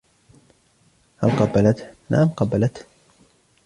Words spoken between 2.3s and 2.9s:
قبلته".